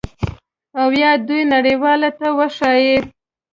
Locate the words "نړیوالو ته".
1.53-2.27